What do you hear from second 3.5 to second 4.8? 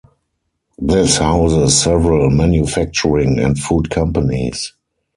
food companies.